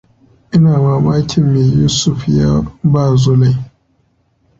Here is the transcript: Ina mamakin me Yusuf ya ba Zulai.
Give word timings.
Ina 0.55 0.71
mamakin 0.85 1.43
me 1.51 1.61
Yusuf 1.79 2.19
ya 2.37 2.49
ba 2.91 3.03
Zulai. 3.21 3.55